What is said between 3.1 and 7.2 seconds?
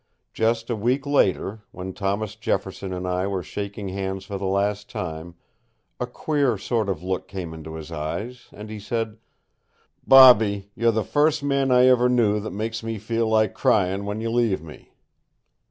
were shaking hands for the last time, a queer sort of